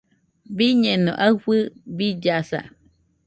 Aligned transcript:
Biñeno 0.57 1.11
aɨfɨ 1.25 1.55
billasa. 1.97 2.59